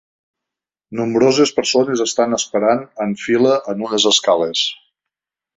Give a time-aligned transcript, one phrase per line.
[0.99, 4.69] Nombroses persones estan esperant en fila en unes escales.